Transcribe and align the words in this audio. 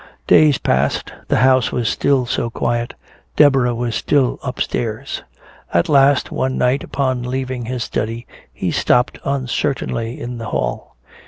Days 0.25 0.57
passed. 0.57 1.13
The 1.27 1.35
house 1.45 1.71
was 1.71 1.87
still 1.87 2.25
so 2.25 2.49
quiet, 2.49 2.95
Deborah 3.35 3.75
was 3.75 3.93
still 3.93 4.39
upstairs. 4.41 5.21
At 5.75 5.89
last, 5.89 6.31
one 6.31 6.57
night 6.57 6.83
upon 6.83 7.21
leaving 7.21 7.65
his 7.65 7.83
study, 7.83 8.25
he 8.51 8.71
stopped 8.71 9.19
uncertainly 9.23 10.19
in 10.19 10.39
the 10.39 10.45
hall. 10.49 10.97